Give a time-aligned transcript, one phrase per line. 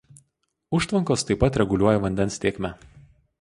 [0.77, 2.73] Užtvankos taip pat reguliuoja vandens tėkmę.